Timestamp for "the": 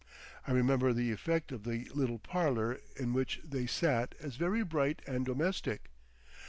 0.93-1.11, 1.63-1.87